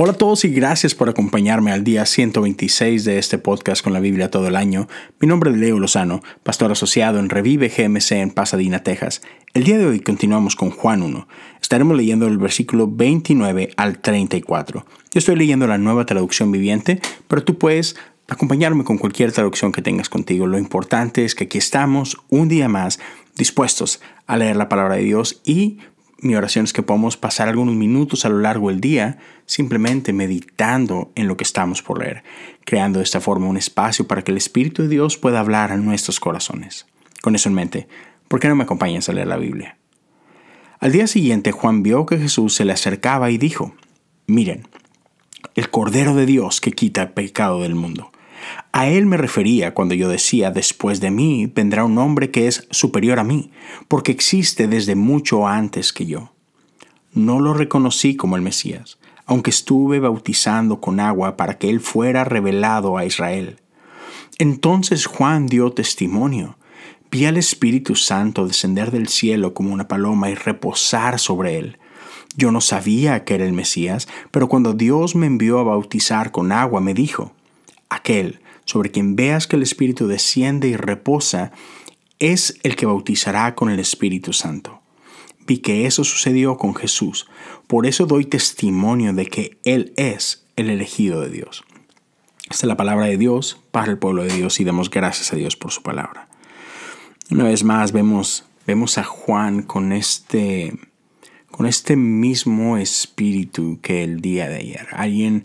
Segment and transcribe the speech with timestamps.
[0.00, 3.98] Hola a todos y gracias por acompañarme al día 126 de este podcast con la
[3.98, 4.86] Biblia todo el año.
[5.18, 9.22] Mi nombre es Leo Lozano, pastor asociado en Revive GMC en Pasadena, Texas.
[9.54, 11.26] El día de hoy continuamos con Juan 1.
[11.60, 14.86] Estaremos leyendo el versículo 29 al 34.
[15.10, 17.96] Yo estoy leyendo la nueva traducción viviente, pero tú puedes
[18.28, 20.46] acompañarme con cualquier traducción que tengas contigo.
[20.46, 23.00] Lo importante es que aquí estamos un día más
[23.34, 25.78] dispuestos a leer la palabra de Dios y
[26.20, 31.12] mi oración es que podamos pasar algunos minutos a lo largo del día simplemente meditando
[31.14, 32.24] en lo que estamos por leer,
[32.64, 35.76] creando de esta forma un espacio para que el Espíritu de Dios pueda hablar a
[35.76, 36.86] nuestros corazones.
[37.22, 37.88] Con eso en mente,
[38.26, 39.78] ¿por qué no me acompañas a leer la Biblia?
[40.80, 43.74] Al día siguiente Juan vio que Jesús se le acercaba y dijo,
[44.26, 44.66] miren,
[45.54, 48.10] el Cordero de Dios que quita el pecado del mundo.
[48.72, 52.66] A él me refería cuando yo decía, después de mí vendrá un hombre que es
[52.70, 53.50] superior a mí,
[53.88, 56.32] porque existe desde mucho antes que yo.
[57.12, 62.24] No lo reconocí como el Mesías, aunque estuve bautizando con agua para que él fuera
[62.24, 63.58] revelado a Israel.
[64.38, 66.56] Entonces Juan dio testimonio.
[67.10, 71.78] Vi al Espíritu Santo descender del cielo como una paloma y reposar sobre él.
[72.36, 76.52] Yo no sabía que era el Mesías, pero cuando Dios me envió a bautizar con
[76.52, 77.32] agua, me dijo,
[77.88, 81.52] aquel sobre quien veas que el Espíritu desciende y reposa,
[82.18, 84.82] es el que bautizará con el Espíritu Santo.
[85.46, 87.26] Vi que eso sucedió con Jesús,
[87.66, 91.64] por eso doy testimonio de que Él es el elegido de Dios.
[92.50, 95.36] Esta es la palabra de Dios para el pueblo de Dios y damos gracias a
[95.36, 96.28] Dios por su palabra.
[97.30, 100.78] Una vez más vemos, vemos a Juan con este,
[101.50, 104.88] con este mismo espíritu que el día de ayer.
[104.92, 105.44] Alguien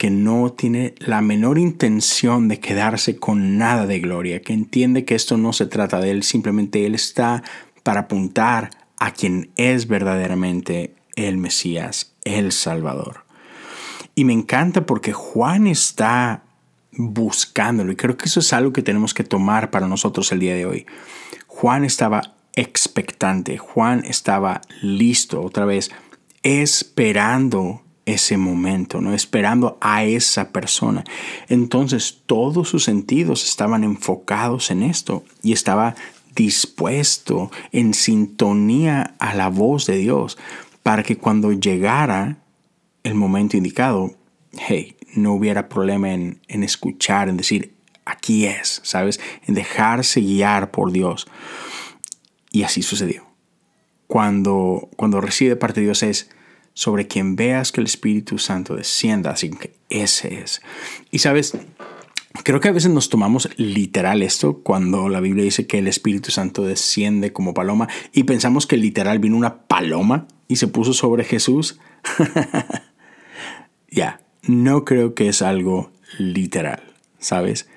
[0.00, 5.14] que no tiene la menor intención de quedarse con nada de gloria, que entiende que
[5.14, 7.42] esto no se trata de él, simplemente él está
[7.82, 13.26] para apuntar a quien es verdaderamente el Mesías, el Salvador.
[14.14, 16.44] Y me encanta porque Juan está
[16.92, 20.54] buscándolo y creo que eso es algo que tenemos que tomar para nosotros el día
[20.54, 20.86] de hoy.
[21.46, 25.90] Juan estaba expectante, Juan estaba listo, otra vez,
[26.42, 29.14] esperando ese momento, ¿no?
[29.14, 31.04] esperando a esa persona.
[31.48, 35.94] Entonces todos sus sentidos estaban enfocados en esto y estaba
[36.34, 40.38] dispuesto en sintonía a la voz de Dios
[40.82, 42.38] para que cuando llegara
[43.02, 44.14] el momento indicado,
[44.52, 47.74] hey, no hubiera problema en, en escuchar, en decir,
[48.04, 49.20] aquí es, ¿sabes?
[49.46, 51.28] En dejarse guiar por Dios.
[52.50, 53.26] Y así sucedió.
[54.06, 56.30] Cuando, cuando recibe parte de Dios es,
[56.80, 60.62] sobre quien veas que el Espíritu Santo descienda, así que ese es.
[61.10, 61.52] Y sabes,
[62.42, 66.30] creo que a veces nos tomamos literal esto cuando la Biblia dice que el Espíritu
[66.30, 71.24] Santo desciende como paloma y pensamos que literal vino una paloma y se puso sobre
[71.24, 71.78] Jesús.
[73.90, 76.82] ya, no creo que es algo literal,
[77.18, 77.68] ¿sabes?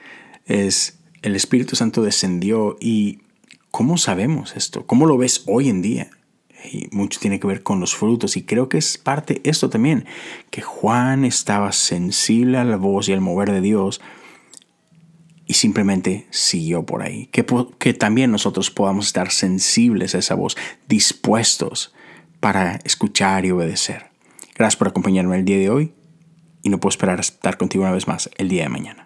[0.45, 3.19] Es el Espíritu Santo descendió y
[3.69, 4.87] ¿cómo sabemos esto?
[4.87, 6.09] ¿Cómo lo ves hoy en día?
[6.63, 8.37] Y mucho tiene que ver con los frutos.
[8.37, 10.05] Y creo que es parte esto también,
[10.49, 14.01] que Juan estaba sensible a la voz y al mover de Dios
[15.45, 17.27] y simplemente siguió por ahí.
[17.27, 17.45] Que,
[17.79, 20.55] que también nosotros podamos estar sensibles a esa voz,
[20.87, 21.93] dispuestos
[22.39, 24.07] para escuchar y obedecer.
[24.55, 25.93] Gracias por acompañarme el día de hoy
[26.61, 29.02] y no puedo esperar a estar contigo una vez más el día de mañana.